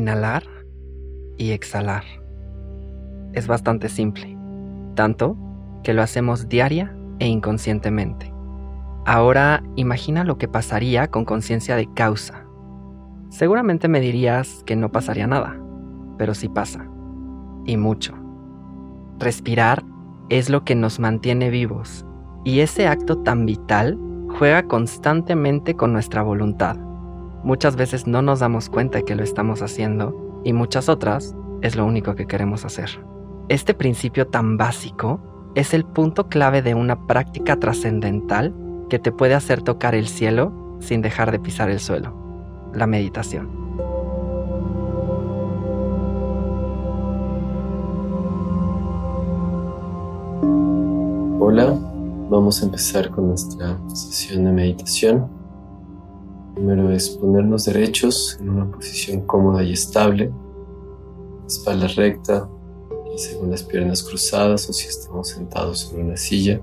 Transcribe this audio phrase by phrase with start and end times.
[0.00, 0.44] Inhalar
[1.36, 2.04] y exhalar.
[3.34, 4.34] Es bastante simple,
[4.94, 5.36] tanto
[5.82, 8.32] que lo hacemos diaria e inconscientemente.
[9.04, 12.46] Ahora imagina lo que pasaría con conciencia de causa.
[13.28, 15.60] Seguramente me dirías que no pasaría nada,
[16.16, 16.88] pero sí pasa,
[17.66, 18.14] y mucho.
[19.18, 19.84] Respirar
[20.30, 22.06] es lo que nos mantiene vivos,
[22.42, 23.98] y ese acto tan vital
[24.38, 26.78] juega constantemente con nuestra voluntad.
[27.42, 31.86] Muchas veces no nos damos cuenta que lo estamos haciendo y muchas otras es lo
[31.86, 32.90] único que queremos hacer.
[33.48, 35.20] Este principio tan básico
[35.54, 38.54] es el punto clave de una práctica trascendental
[38.90, 42.14] que te puede hacer tocar el cielo sin dejar de pisar el suelo,
[42.74, 43.48] la meditación.
[51.40, 51.74] Hola,
[52.28, 55.39] vamos a empezar con nuestra sesión de meditación.
[56.54, 60.32] Primero es ponernos derechos en una posición cómoda y estable,
[61.46, 62.48] espalda recta,
[63.16, 66.60] según las piernas cruzadas o si estamos sentados sobre una silla,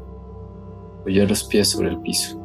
[0.99, 2.39] apoyar los pies sobre el piso.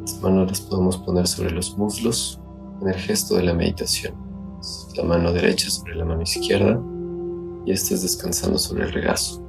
[0.00, 2.40] Las manos las podemos poner sobre los muslos
[2.80, 4.14] en el gesto de la meditación.
[4.96, 6.80] La mano derecha sobre la mano izquierda
[7.64, 9.42] y esta es descansando sobre el regazo.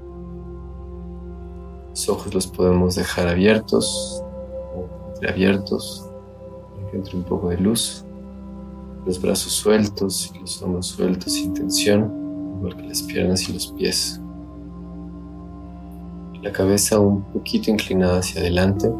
[1.89, 4.23] Los ojos los podemos dejar abiertos
[4.75, 6.06] o entreabiertos
[6.93, 8.05] entre un poco de luz,
[9.05, 12.11] los brazos sueltos y los hombros sueltos sin tensión,
[12.57, 14.21] igual que las piernas y los pies.
[16.41, 18.91] La cabeza un poquito inclinada hacia adelante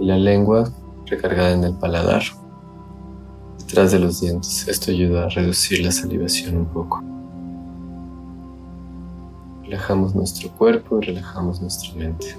[0.00, 0.70] y la lengua
[1.06, 2.22] recargada en el paladar,
[3.58, 4.66] detrás de los dientes.
[4.68, 7.02] Esto ayuda a reducir la salivación un poco.
[9.64, 12.36] Relajamos nuestro cuerpo y relajamos nuestra mente.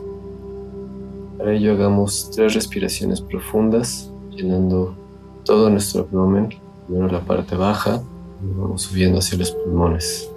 [1.37, 4.08] Para ello hagamos tres respiraciones profundas,
[4.41, 4.95] llenando
[5.43, 6.49] todo nuestro abdomen,
[6.87, 8.01] primero la parte baja,
[8.41, 10.29] y vamos subiendo hacia los pulmones.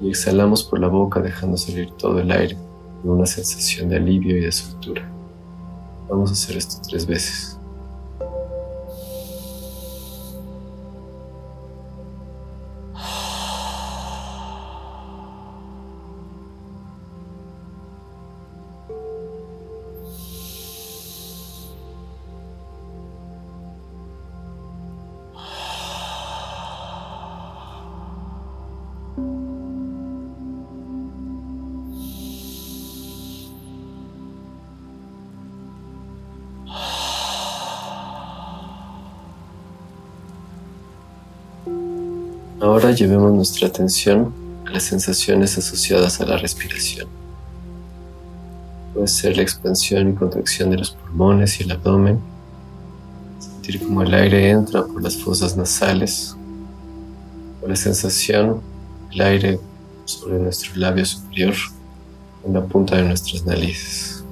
[0.00, 2.56] Y exhalamos por la boca dejando salir todo el aire,
[3.02, 5.08] con una sensación de alivio y de soltura.
[6.08, 7.58] Vamos a hacer esto tres veces.
[42.60, 44.32] Ahora llevemos nuestra atención
[44.64, 47.08] a las sensaciones asociadas a la respiración.
[48.94, 52.20] Puede ser la expansión y contracción de los pulmones y el abdomen,
[53.40, 56.36] sentir como el aire entra por las fosas nasales,
[57.60, 58.60] o la sensación
[59.10, 59.60] del aire
[60.04, 61.54] sobre nuestro labio superior
[62.46, 64.24] en la punta de nuestras narices.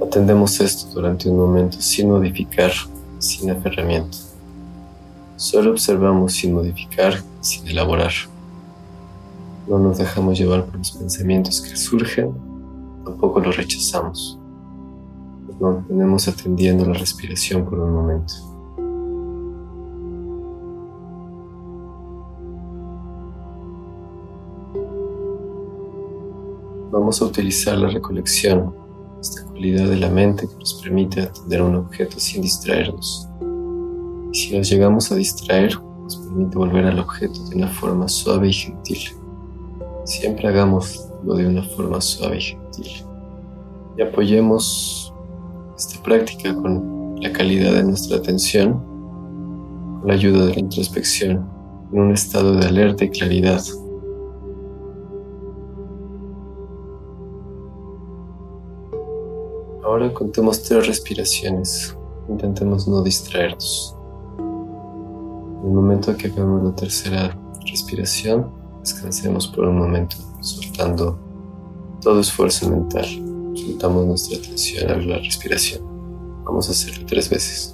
[0.00, 2.70] Atendemos esto durante un momento sin modificar
[3.24, 4.18] sin aferramiento.
[5.36, 8.12] Solo observamos sin modificar, sin elaborar.
[9.68, 12.32] No nos dejamos llevar por los pensamientos que surgen,
[13.04, 14.38] tampoco los rechazamos.
[15.48, 18.34] Nos mantenemos atendiendo la respiración por un momento.
[26.92, 28.83] Vamos a utilizar la recolección
[29.54, 33.28] cualidad de la mente que nos permite atender a un objeto sin distraernos.
[34.32, 38.48] Y si nos llegamos a distraer, nos permite volver al objeto de una forma suave
[38.48, 38.98] y gentil.
[40.04, 42.88] Siempre hagamos lo de una forma suave y gentil.
[43.96, 45.14] Y apoyemos
[45.78, 51.48] esta práctica con la calidad de nuestra atención, con la ayuda de la introspección,
[51.92, 53.62] en un estado de alerta y claridad
[59.94, 61.96] Ahora contemos tres respiraciones.
[62.28, 63.96] Intentemos no distraernos.
[64.36, 68.50] En el momento que hagamos la tercera respiración,
[68.80, 71.16] descansemos por un momento, soltando
[72.00, 73.06] todo esfuerzo mental.
[73.54, 75.80] Soltamos nuestra atención a la respiración.
[76.42, 77.73] Vamos a hacerlo tres veces.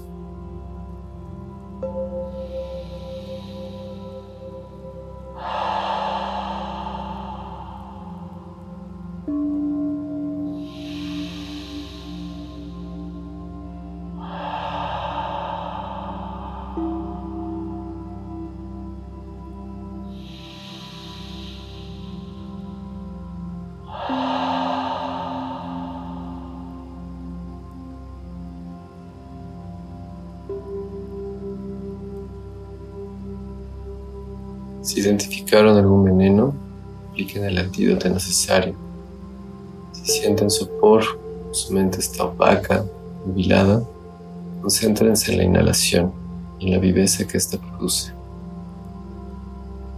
[38.08, 38.74] Necesario.
[39.92, 41.04] Si sienten sopor,
[41.52, 42.84] su mente está opaca,
[43.26, 43.82] nubilada,
[44.60, 46.12] concéntrense en la inhalación
[46.58, 48.12] y en la viveza que ésta produce.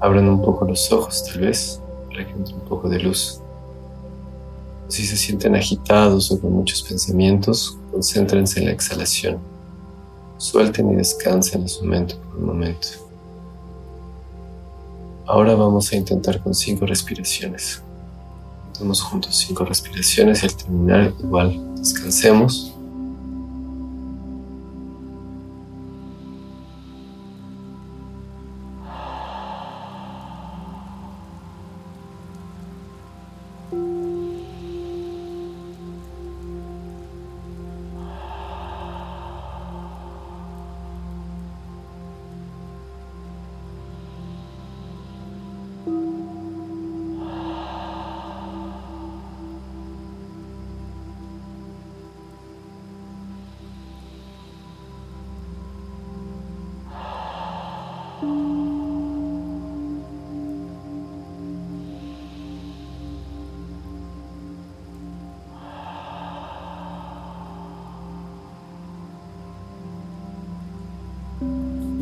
[0.00, 3.40] Abran un poco los ojos, tal vez, para que entre un poco de luz.
[4.88, 9.38] Si se sienten agitados o con muchos pensamientos, concéntrense en la exhalación.
[10.38, 12.88] Suelten y descansen a su mente por un momento.
[15.26, 17.80] Ahora vamos a intentar con cinco respiraciones.
[18.82, 22.71] Hacemos juntos cinco respiraciones y al terminar igual descansemos.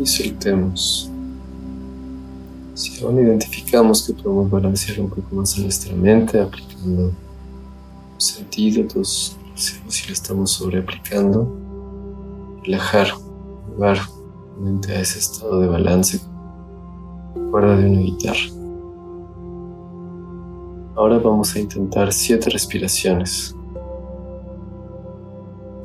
[0.00, 1.11] Y soltemos.
[2.75, 7.12] Si aún identificamos que podemos balancear un poco más a nuestra mente aplicando
[8.14, 11.55] los antídotos, si lo estamos sobreaplicando,
[12.64, 13.08] relajar,
[13.70, 13.99] llevar
[14.58, 16.20] mente a ese estado de balance,
[17.50, 18.41] cuerda de una guitarra.
[20.97, 23.55] Ahora vamos a intentar siete respiraciones.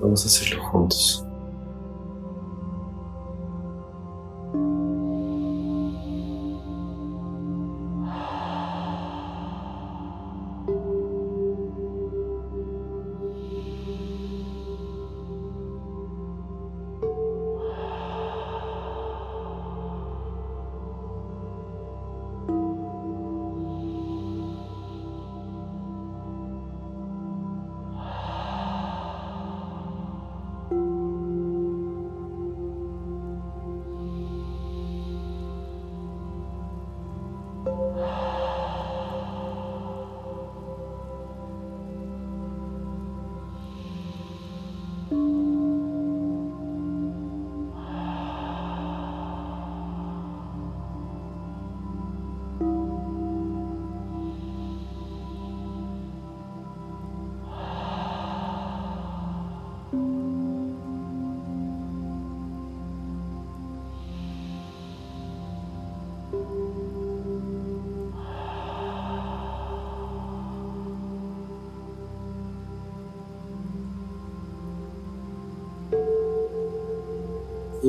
[0.02, 1.25] Vamos a hacerlo juntos.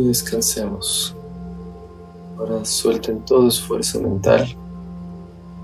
[0.06, 1.14] Descansemos.
[2.38, 4.54] Ahora suelten todo esfuerzo mental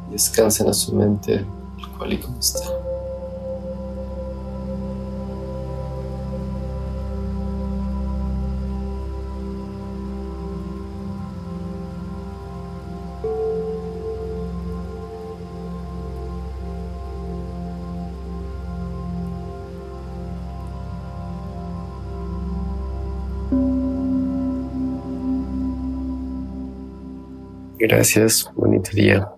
[0.08, 2.81] y descansen a su mente, el cual y como está.
[27.84, 29.28] Gracias, bonito día.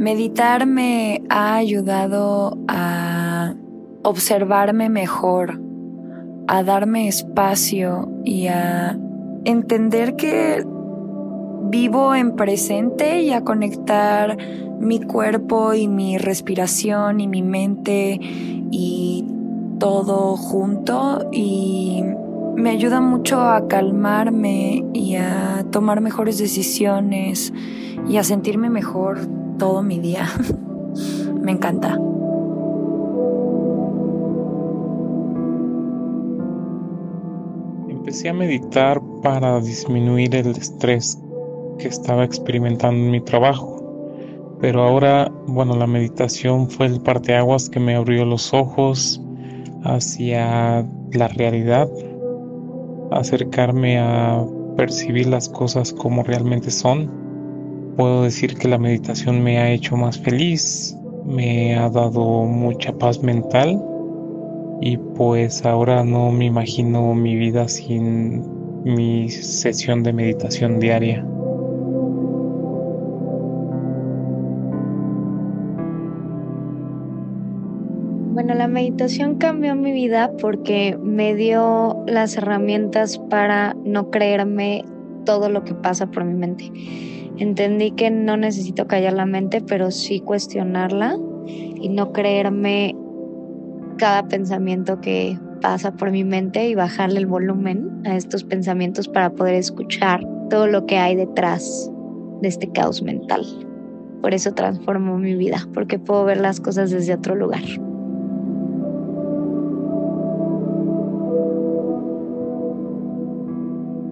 [0.00, 3.54] Meditar me ha ayudado a
[4.02, 5.60] observarme mejor,
[6.48, 8.98] a darme espacio y a
[9.44, 10.64] entender que
[11.70, 14.36] vivo en presente y a conectar
[14.80, 18.18] mi cuerpo y mi respiración y mi mente
[18.70, 19.24] y
[19.78, 22.02] todo junto y
[22.56, 27.52] me ayuda mucho a calmarme y a tomar mejores decisiones
[28.08, 29.20] y a sentirme mejor
[29.58, 30.28] todo mi día.
[31.40, 31.98] me encanta.
[37.88, 41.18] Empecé a meditar para disminuir el estrés
[41.80, 43.76] que estaba experimentando en mi trabajo.
[44.60, 49.20] Pero ahora, bueno, la meditación fue el parteaguas que me abrió los ojos
[49.84, 51.88] hacia la realidad,
[53.10, 54.44] acercarme a
[54.76, 57.10] percibir las cosas como realmente son.
[57.96, 63.22] Puedo decir que la meditación me ha hecho más feliz, me ha dado mucha paz
[63.22, 63.82] mental
[64.80, 71.26] y pues ahora no me imagino mi vida sin mi sesión de meditación diaria.
[78.70, 84.84] Meditación cambió mi vida porque me dio las herramientas para no creerme
[85.24, 86.72] todo lo que pasa por mi mente.
[87.36, 92.96] Entendí que no necesito callar la mente, pero sí cuestionarla y no creerme
[93.98, 99.30] cada pensamiento que pasa por mi mente y bajarle el volumen a estos pensamientos para
[99.30, 101.90] poder escuchar todo lo que hay detrás
[102.40, 103.44] de este caos mental.
[104.22, 107.62] Por eso transformó mi vida, porque puedo ver las cosas desde otro lugar.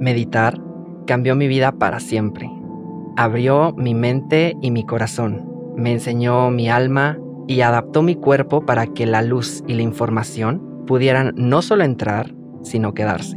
[0.08, 0.58] Meditar
[1.06, 2.50] cambió mi vida para siempre.
[3.18, 5.46] Abrió mi mente y mi corazón.
[5.76, 10.84] Me enseñó mi alma y adaptó mi cuerpo para que la luz y la información
[10.86, 13.36] pudieran no solo entrar, sino quedarse.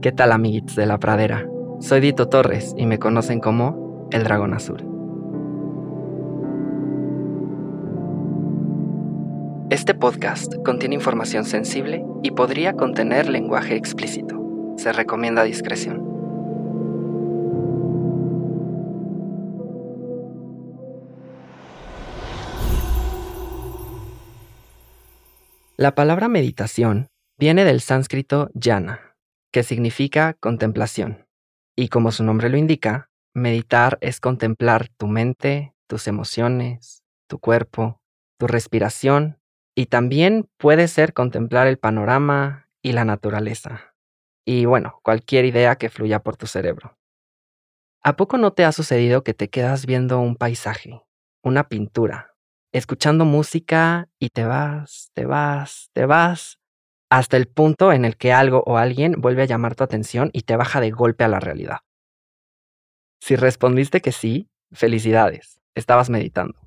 [0.00, 1.46] ¿Qué tal amiguitos de la pradera?
[1.78, 4.78] Soy Dito Torres y me conocen como el Dragón Azul.
[9.68, 14.33] Este podcast contiene información sensible y podría contener lenguaje explícito.
[14.76, 16.14] Se recomienda discreción.
[25.76, 29.16] La palabra meditación viene del sánscrito jnana,
[29.52, 31.26] que significa contemplación.
[31.76, 38.00] Y como su nombre lo indica, meditar es contemplar tu mente, tus emociones, tu cuerpo,
[38.38, 39.40] tu respiración
[39.74, 43.93] y también puede ser contemplar el panorama y la naturaleza
[44.44, 46.98] y bueno, cualquier idea que fluya por tu cerebro.
[48.02, 51.02] ¿A poco no te ha sucedido que te quedas viendo un paisaje,
[51.42, 52.34] una pintura,
[52.72, 56.58] escuchando música y te vas, te vas, te vas,
[57.10, 60.42] hasta el punto en el que algo o alguien vuelve a llamar tu atención y
[60.42, 61.78] te baja de golpe a la realidad?
[63.20, 66.58] Si respondiste que sí, felicidades, estabas meditando.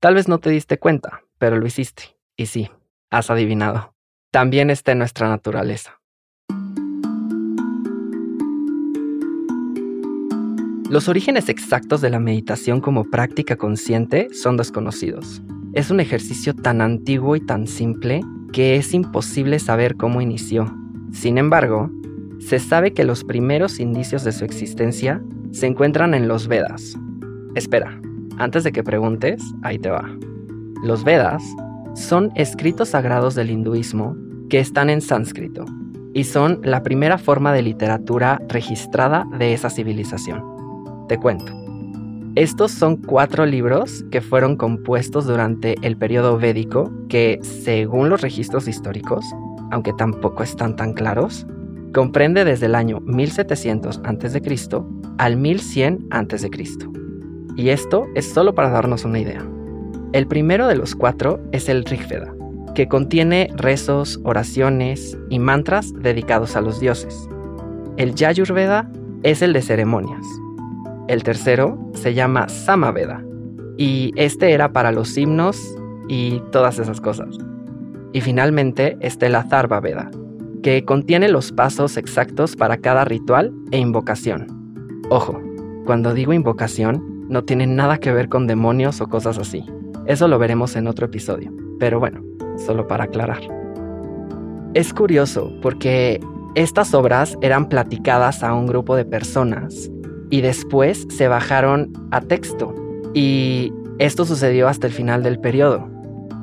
[0.00, 2.16] Tal vez no te diste cuenta, pero lo hiciste.
[2.36, 2.70] Y sí,
[3.10, 3.94] has adivinado.
[4.30, 5.99] También está en nuestra naturaleza.
[10.90, 15.40] Los orígenes exactos de la meditación como práctica consciente son desconocidos.
[15.72, 20.66] Es un ejercicio tan antiguo y tan simple que es imposible saber cómo inició.
[21.12, 21.88] Sin embargo,
[22.40, 26.96] se sabe que los primeros indicios de su existencia se encuentran en los Vedas.
[27.54, 28.00] Espera,
[28.38, 30.10] antes de que preguntes, ahí te va.
[30.82, 31.40] Los Vedas
[31.94, 34.16] son escritos sagrados del hinduismo
[34.48, 35.66] que están en sánscrito
[36.14, 40.59] y son la primera forma de literatura registrada de esa civilización.
[41.10, 41.52] Te cuento.
[42.36, 48.68] Estos son cuatro libros que fueron compuestos durante el periodo védico que, según los registros
[48.68, 49.24] históricos,
[49.72, 51.48] aunque tampoco están tan claros,
[51.92, 54.40] comprende desde el año 1700 a.C.
[55.18, 56.50] al 1100 a.C.
[57.56, 59.44] Y esto es solo para darnos una idea.
[60.12, 62.32] El primero de los cuatro es el Rigveda,
[62.76, 67.28] que contiene rezos, oraciones y mantras dedicados a los dioses.
[67.96, 68.88] El Yayurveda
[69.24, 70.24] es el de ceremonias,
[71.10, 73.24] el tercero se llama Samaveda
[73.76, 75.60] y este era para los himnos
[76.08, 77.36] y todas esas cosas.
[78.12, 80.08] Y finalmente está el Atharva Veda,
[80.62, 84.46] que contiene los pasos exactos para cada ritual e invocación.
[85.10, 85.40] Ojo,
[85.84, 89.64] cuando digo invocación, no tiene nada que ver con demonios o cosas así.
[90.06, 91.52] Eso lo veremos en otro episodio.
[91.80, 92.22] Pero bueno,
[92.56, 93.40] solo para aclarar.
[94.74, 96.20] Es curioso porque
[96.54, 99.90] estas obras eran platicadas a un grupo de personas
[100.30, 102.74] y después se bajaron a texto.
[103.12, 105.88] Y esto sucedió hasta el final del periodo.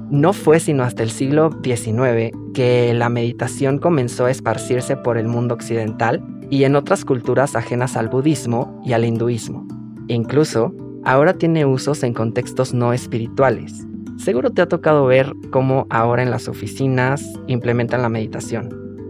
[0.10, 5.27] No fue sino hasta el siglo XIX que la meditación comenzó a esparcirse por el
[5.27, 9.67] mundo occidental y en otras culturas ajenas al budismo y al hinduismo.
[10.08, 13.86] Incluso, ahora tiene usos en contextos no espirituales.
[14.17, 18.70] Seguro te ha tocado ver cómo ahora en las oficinas implementan la meditación.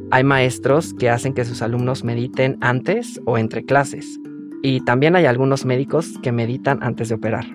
[0.10, 4.20] Hay maestros que hacen que sus alumnos mediten antes o entre clases.
[4.64, 7.46] Y también hay algunos médicos que meditan antes de operar.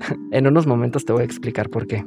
[0.32, 2.04] en unos momentos te voy a explicar por qué.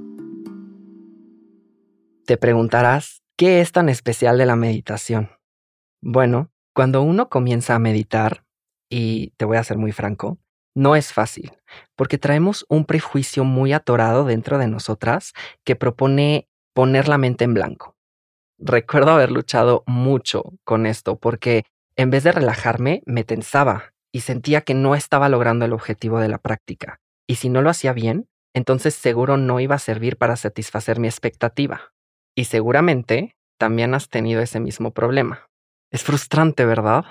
[2.25, 5.29] Te preguntarás, ¿qué es tan especial de la meditación?
[6.01, 8.43] Bueno, cuando uno comienza a meditar,
[8.89, 10.37] y te voy a ser muy franco,
[10.75, 11.51] no es fácil,
[11.95, 17.53] porque traemos un prejuicio muy atorado dentro de nosotras que propone poner la mente en
[17.53, 17.95] blanco.
[18.57, 21.65] Recuerdo haber luchado mucho con esto, porque
[21.95, 26.27] en vez de relajarme, me tensaba y sentía que no estaba logrando el objetivo de
[26.27, 26.99] la práctica.
[27.27, 31.07] Y si no lo hacía bien, entonces seguro no iba a servir para satisfacer mi
[31.07, 31.93] expectativa.
[32.35, 35.47] Y seguramente también has tenido ese mismo problema.
[35.91, 37.05] Es frustrante, ¿verdad?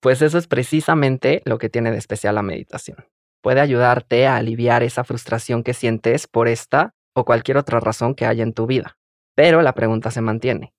[0.00, 3.06] Pues eso es precisamente lo que tiene de especial la meditación.
[3.42, 8.26] Puede ayudarte a aliviar esa frustración que sientes por esta o cualquier otra razón que
[8.26, 8.98] haya en tu vida.
[9.34, 10.74] Pero la pregunta se mantiene.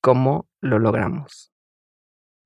[0.00, 1.52] ¿Cómo lo logramos?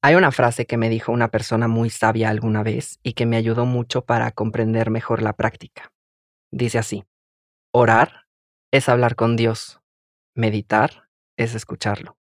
[0.04, 3.36] Hay una frase que me dijo una persona muy sabia alguna vez y que me
[3.36, 5.92] ayudó mucho para comprender mejor la práctica.
[6.50, 7.04] Dice así,
[7.72, 8.26] orar
[8.72, 9.80] es hablar con Dios,
[10.34, 12.16] meditar es escucharlo.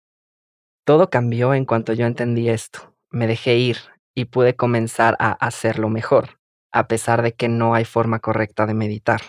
[0.85, 2.95] Todo cambió en cuanto yo entendí esto.
[3.11, 3.77] Me dejé ir
[4.15, 6.39] y pude comenzar a hacerlo mejor,
[6.71, 9.21] a pesar de que no hay forma correcta de meditar.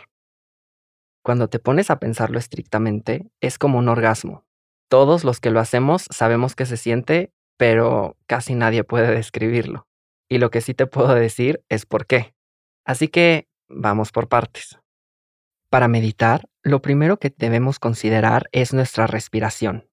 [1.23, 4.47] Cuando te pones a pensarlo estrictamente, es como un orgasmo.
[4.89, 9.87] Todos los que lo hacemos sabemos que se siente, pero casi nadie puede describirlo.
[10.31, 12.35] Y lo que sí te puedo decir es por qué.
[12.87, 14.79] Así que vamos por partes.
[15.69, 19.91] Para meditar, lo primero que debemos considerar es nuestra respiración.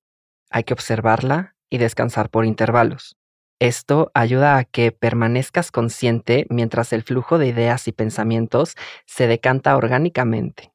[0.49, 3.17] Hay que observarla y descansar por intervalos.
[3.59, 9.75] Esto ayuda a que permanezcas consciente mientras el flujo de ideas y pensamientos se decanta
[9.75, 10.73] orgánicamente,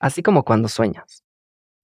[0.00, 1.24] así como cuando sueñas.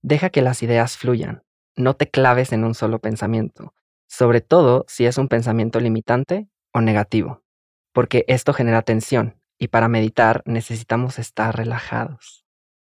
[0.03, 1.43] Deja que las ideas fluyan,
[1.77, 3.75] no te claves en un solo pensamiento,
[4.09, 7.45] sobre todo si es un pensamiento limitante o negativo,
[7.93, 12.45] porque esto genera tensión y para meditar necesitamos estar relajados,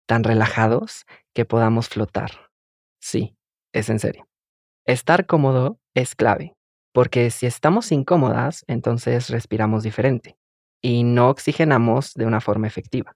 [0.08, 2.52] tan relajados que podamos flotar.
[3.00, 3.36] Sí,
[3.74, 4.28] es en serio.
[4.86, 6.56] Estar cómodo es clave,
[6.94, 10.38] porque si estamos incómodas, entonces respiramos diferente
[10.82, 13.16] y no oxigenamos de una forma efectiva.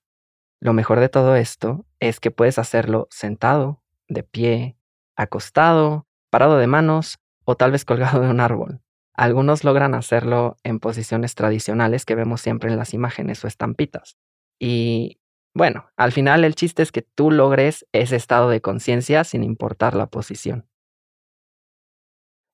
[0.62, 4.78] Lo mejor de todo esto es que puedes hacerlo sentado, de pie,
[5.16, 8.82] acostado, parado de manos o tal vez colgado de un árbol.
[9.14, 14.18] Algunos logran hacerlo en posiciones tradicionales que vemos siempre en las imágenes o estampitas.
[14.60, 15.20] Y
[15.54, 19.96] bueno, al final el chiste es que tú logres ese estado de conciencia sin importar
[19.96, 20.68] la posición.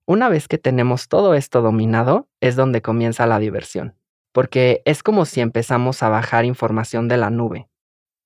[0.05, 3.95] Una vez que tenemos todo esto dominado, es donde comienza la diversión,
[4.33, 7.70] porque es como si empezamos a bajar información de la nube.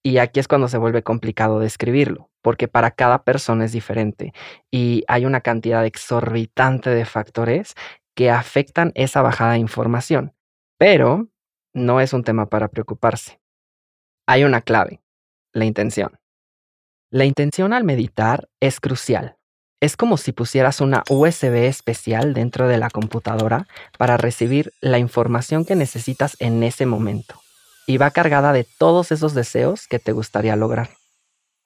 [0.05, 4.33] Y aquí es cuando se vuelve complicado describirlo, porque para cada persona es diferente
[4.69, 7.73] y hay una cantidad exorbitante de factores
[8.15, 10.35] que afectan esa bajada de información.
[10.77, 11.27] Pero
[11.73, 13.39] no es un tema para preocuparse.
[14.27, 15.01] Hay una clave,
[15.53, 16.19] la intención.
[17.09, 19.37] La intención al meditar es crucial
[19.81, 23.67] es como si pusieras una USB especial dentro de la computadora
[23.99, 27.44] para recibir la información que necesitas en ese momento.
[27.87, 30.89] Y va cargada de todos esos deseos que te gustaría lograr.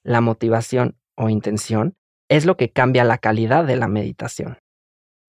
[0.04, 1.96] La motivación o intención
[2.30, 4.58] es lo que cambia la calidad de la meditación.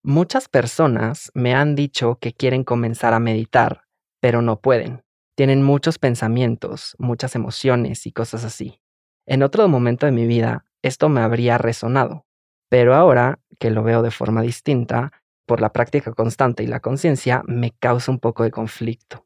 [0.03, 3.83] Muchas personas me han dicho que quieren comenzar a meditar,
[4.19, 5.03] pero no pueden.
[5.35, 8.81] Tienen muchos pensamientos, muchas emociones y cosas así.
[9.25, 12.25] En otro momento de mi vida, esto me habría resonado,
[12.69, 15.11] pero ahora que lo veo de forma distinta,
[15.45, 19.25] por la práctica constante y la conciencia, me causa un poco de conflicto.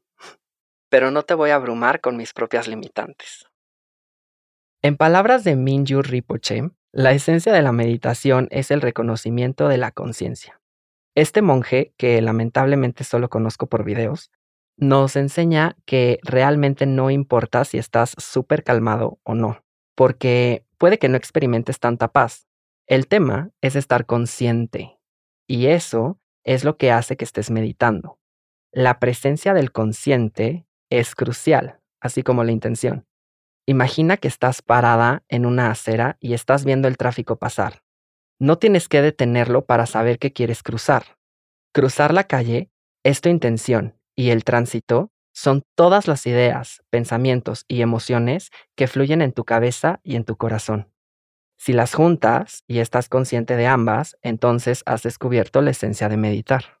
[0.96, 3.44] Pero no te voy a abrumar con mis propias limitantes.
[4.80, 9.90] En palabras de Minju Rinpoche, la esencia de la meditación es el reconocimiento de la
[9.90, 10.58] conciencia.
[11.14, 14.30] Este monje, que lamentablemente solo conozco por videos,
[14.78, 21.10] nos enseña que realmente no importa si estás súper calmado o no, porque puede que
[21.10, 22.46] no experimentes tanta paz,
[22.86, 24.98] el tema es estar consciente
[25.46, 28.18] y eso es lo que hace que estés meditando.
[28.72, 33.06] La presencia del consciente es crucial, así como la intención.
[33.66, 37.82] Imagina que estás parada en una acera y estás viendo el tráfico pasar.
[38.38, 41.16] No tienes que detenerlo para saber que quieres cruzar.
[41.72, 42.70] Cruzar la calle
[43.02, 49.20] es tu intención y el tránsito son todas las ideas, pensamientos y emociones que fluyen
[49.20, 50.92] en tu cabeza y en tu corazón.
[51.58, 56.78] Si las juntas y estás consciente de ambas, entonces has descubierto la esencia de meditar.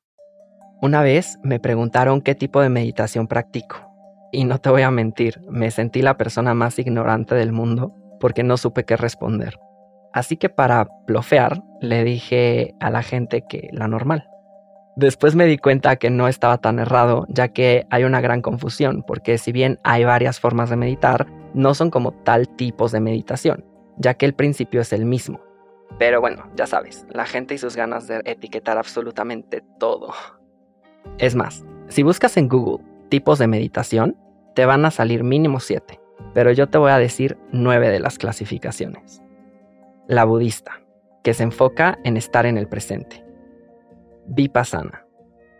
[0.80, 3.95] Una vez me preguntaron qué tipo de meditación practico.
[4.32, 8.42] Y no te voy a mentir, me sentí la persona más ignorante del mundo porque
[8.42, 9.58] no supe qué responder.
[10.12, 14.26] así que para blofear le dije a la gente que la normal.
[14.96, 19.04] Después me di cuenta que no estaba tan errado, ya que hay una gran confusión,
[19.06, 23.62] porque si bien hay varias formas de meditar, no son como tal tipos de meditación,
[23.98, 25.42] ya que el principio es el mismo.
[25.98, 30.14] Pero bueno, ya sabes, la gente y sus ganas de etiquetar absolutamente todo.
[31.18, 34.16] Es más, si buscas en Google tipos de meditación,
[34.54, 36.00] te van a salir mínimo 7,
[36.34, 39.22] pero yo te voy a decir 9 de las clasificaciones.
[40.08, 40.82] La budista,
[41.22, 43.24] que se enfoca en estar en el presente.
[44.26, 45.06] Vipassana,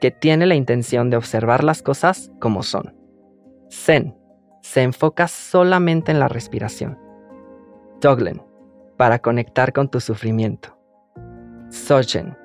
[0.00, 2.94] que tiene la intención de observar las cosas como son.
[3.70, 4.16] Zen,
[4.62, 6.98] se enfoca solamente en la respiración.
[8.00, 8.42] Toglen,
[8.96, 10.76] para conectar con tu sufrimiento.
[11.70, 12.36] Sochen,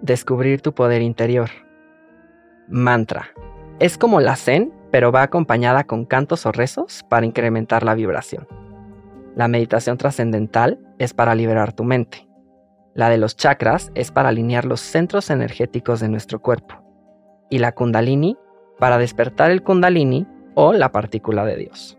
[0.00, 1.50] descubrir tu poder interior.
[2.68, 3.28] Mantra,
[3.82, 8.46] es como la Zen, pero va acompañada con cantos o rezos para incrementar la vibración.
[9.34, 12.28] La meditación trascendental es para liberar tu mente.
[12.94, 16.76] La de los chakras es para alinear los centros energéticos de nuestro cuerpo.
[17.50, 18.36] Y la kundalini
[18.78, 21.98] para despertar el kundalini o la partícula de Dios.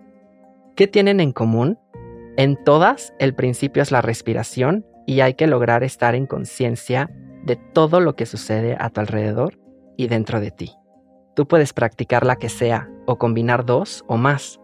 [0.78, 1.78] ¿Qué tienen en común?
[2.38, 7.12] En todas el principio es la respiración y hay que lograr estar en conciencia
[7.44, 9.60] de todo lo que sucede a tu alrededor
[9.98, 10.78] y dentro de ti.
[11.36, 14.60] Tú puedes practicar la que sea o combinar dos o más.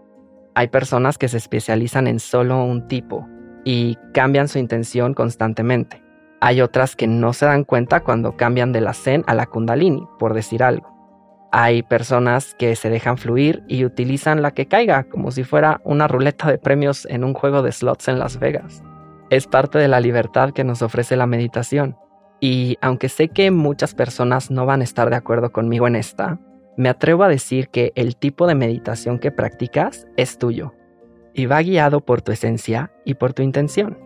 [0.53, 3.27] Hay personas que se especializan en solo un tipo
[3.65, 6.03] y cambian su intención constantemente.
[6.41, 10.07] Hay otras que no se dan cuenta cuando cambian de la Zen a la Kundalini,
[10.19, 10.87] por decir algo.
[11.51, 16.07] Hay personas que se dejan fluir y utilizan la que caiga como si fuera una
[16.07, 18.83] ruleta de premios en un juego de slots en Las Vegas.
[19.31, 21.97] Es parte de la libertad que nos ofrece la meditación.
[22.39, 26.39] Y aunque sé que muchas personas no van a estar de acuerdo conmigo en esta,
[26.79, 30.73] me atrevo a decir que el tipo de meditación que practicas es tuyo
[31.33, 33.99] y va guiado por tu esencia y por tu intención.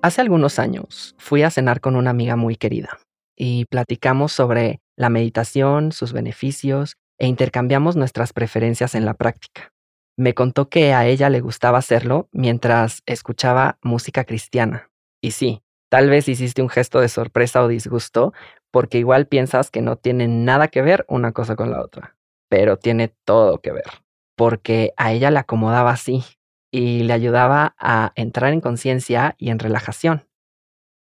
[0.00, 3.00] Hace algunos años fui a cenar con una amiga muy querida
[3.36, 9.72] y platicamos sobre la meditación, sus beneficios e intercambiamos nuestras preferencias en la práctica.
[10.16, 14.88] Me contó que a ella le gustaba hacerlo mientras escuchaba música cristiana.
[15.20, 18.32] Y sí, tal vez hiciste un gesto de sorpresa o disgusto
[18.70, 22.16] porque igual piensas que no tiene nada que ver una cosa con la otra,
[22.48, 23.90] pero tiene todo que ver,
[24.36, 26.24] porque a ella le acomodaba así
[26.70, 30.26] y le ayudaba a entrar en conciencia y en relajación.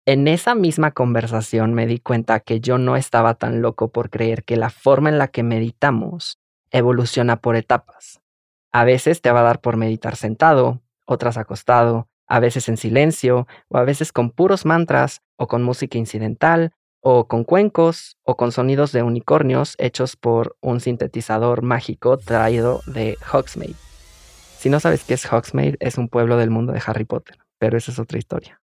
[0.05, 4.45] En esa misma conversación me di cuenta que yo no estaba tan loco por creer
[4.45, 6.39] que la forma en la que meditamos
[6.71, 8.21] evoluciona por etapas.
[8.71, 13.47] A veces te va a dar por meditar sentado, otras acostado, a veces en silencio,
[13.69, 18.51] o a veces con puros mantras, o con música incidental, o con cuencos o con
[18.51, 23.75] sonidos de unicornios hechos por un sintetizador mágico traído de Hogsmeade.
[24.57, 27.77] Si no sabes qué es Hogsmeade, es un pueblo del mundo de Harry Potter, pero
[27.77, 28.61] esa es otra historia.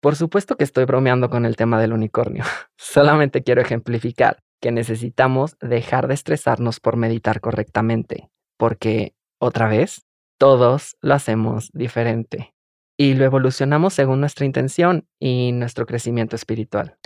[0.00, 2.44] Por supuesto que estoy bromeando con el tema del unicornio.
[2.78, 10.06] Solamente quiero ejemplificar que necesitamos dejar de estresarnos por meditar correctamente, porque, otra vez,
[10.38, 12.55] todos lo hacemos diferente
[12.96, 16.96] y lo evolucionamos según nuestra intención y nuestro crecimiento espiritual.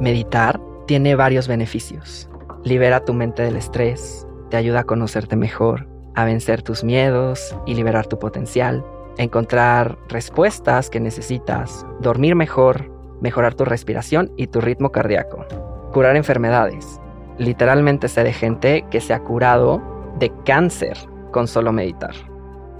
[0.00, 2.28] Meditar tiene varios beneficios.
[2.64, 7.74] Libera tu mente del estrés, te ayuda a conocerte mejor, a vencer tus miedos y
[7.74, 8.82] liberar tu potencial,
[9.18, 15.44] encontrar respuestas que necesitas, dormir mejor, mejorar tu respiración y tu ritmo cardíaco,
[15.92, 17.00] curar enfermedades.
[17.38, 19.82] Literalmente sé de gente que se ha curado
[20.18, 20.96] de cáncer
[21.32, 22.14] con solo meditar.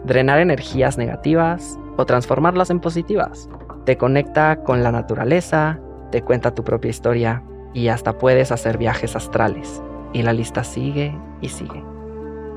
[0.05, 3.49] Drenar energías negativas o transformarlas en positivas.
[3.85, 5.79] Te conecta con la naturaleza,
[6.11, 9.83] te cuenta tu propia historia y hasta puedes hacer viajes astrales.
[10.13, 11.83] Y la lista sigue y sigue.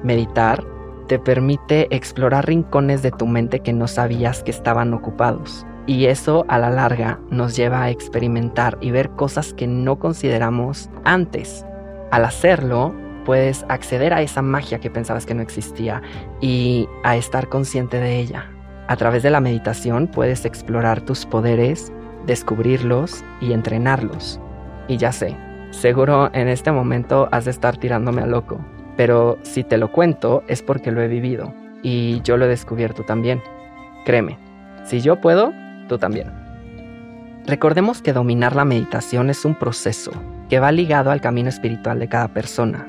[0.04, 0.64] Meditar
[1.08, 5.66] te permite explorar rincones de tu mente que no sabías que estaban ocupados.
[5.86, 10.90] Y eso a la larga nos lleva a experimentar y ver cosas que no consideramos
[11.04, 11.66] antes.
[12.12, 12.94] Al hacerlo,
[13.26, 16.02] puedes acceder a esa magia que pensabas que no existía
[16.42, 18.50] y a estar consciente de ella.
[18.88, 21.92] A través de la meditación puedes explorar tus poderes
[22.26, 24.40] descubrirlos y entrenarlos.
[24.88, 25.36] Y ya sé,
[25.72, 28.60] seguro en este momento has de estar tirándome a loco,
[28.98, 33.04] pero si te lo cuento es porque lo he vivido y yo lo he descubierto
[33.04, 33.42] también.
[34.06, 34.38] Créeme,
[34.86, 35.54] si yo puedo,
[35.88, 36.32] tú también.
[37.46, 40.12] Recordemos que dominar la meditación es un proceso
[40.50, 42.88] que va ligado al camino espiritual de cada persona.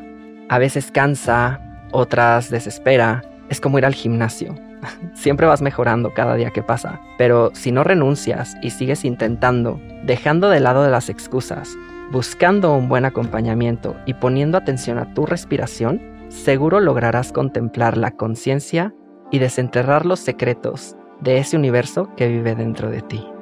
[0.48, 4.54] A veces cansa, otras desespera, es como ir al gimnasio.
[5.14, 10.50] Siempre vas mejorando cada día que pasa, pero si no renuncias y sigues intentando, dejando
[10.50, 11.70] de lado las excusas,
[12.12, 18.94] buscando un buen acompañamiento y poniendo atención a tu respiración, seguro lograrás contemplar la conciencia
[19.30, 23.33] y desenterrar los secretos de ese universo que vive dentro de ti.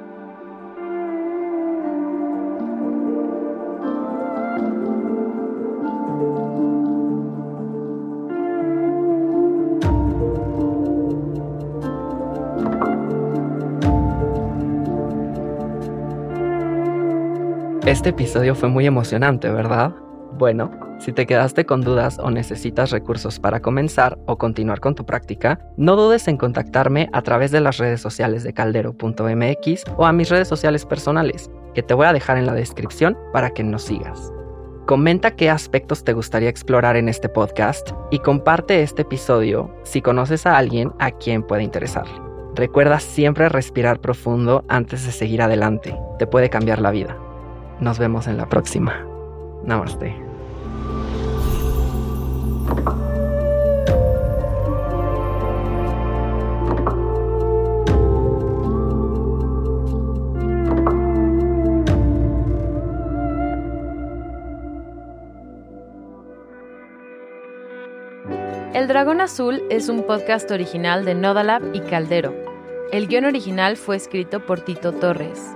[17.86, 19.92] Este episodio fue muy emocionante, ¿verdad?
[20.38, 25.04] Bueno, si te quedaste con dudas o necesitas recursos para comenzar o continuar con tu
[25.04, 30.12] práctica, no dudes en contactarme a través de las redes sociales de caldero.mx o a
[30.12, 33.82] mis redes sociales personales, que te voy a dejar en la descripción para que nos
[33.82, 34.32] sigas.
[34.86, 40.46] Comenta qué aspectos te gustaría explorar en este podcast y comparte este episodio si conoces
[40.46, 42.06] a alguien a quien pueda interesar.
[42.54, 47.18] Recuerda siempre respirar profundo antes de seguir adelante, te puede cambiar la vida.
[47.82, 49.04] Nos vemos en la próxima.
[49.64, 50.14] Namaste.
[68.72, 72.32] El Dragón Azul es un podcast original de Nodalab y Caldero.
[72.92, 75.52] El guion original fue escrito por Tito Torres.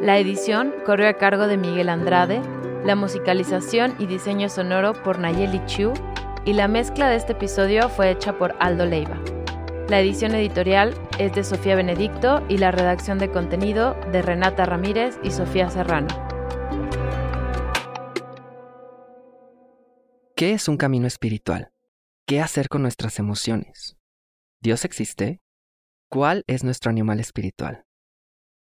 [0.00, 2.40] La edición corrió a cargo de Miguel Andrade,
[2.84, 5.92] la musicalización y diseño sonoro por Nayeli Chu
[6.44, 9.20] y la mezcla de este episodio fue hecha por Aldo Leiva.
[9.88, 15.18] La edición editorial es de Sofía Benedicto y la redacción de contenido de Renata Ramírez
[15.24, 16.06] y Sofía Serrano.
[20.36, 21.72] ¿Qué es un camino espiritual?
[22.24, 23.96] ¿Qué hacer con nuestras emociones?
[24.60, 25.40] ¿Dios existe?
[26.08, 27.87] ¿Cuál es nuestro animal espiritual?